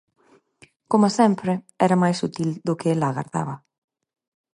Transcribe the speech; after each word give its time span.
Coma 0.91 1.09
sempre, 1.19 1.51
era 1.85 2.01
máis 2.03 2.17
sutil 2.21 2.49
do 2.67 2.77
que 2.79 2.87
ela 2.93 3.07
agardaba. 3.09 3.55